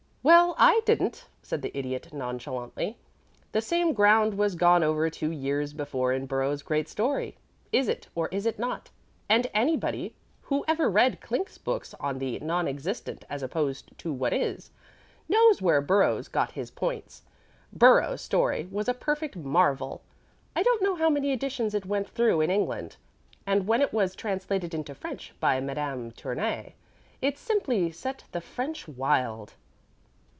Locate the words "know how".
20.83-21.09